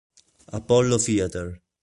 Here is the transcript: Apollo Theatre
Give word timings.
Apollo 0.47 0.97
Theatre 0.97 1.61